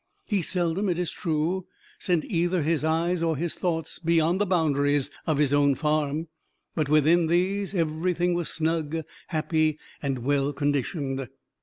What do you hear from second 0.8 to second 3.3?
it is true, sent either his eyes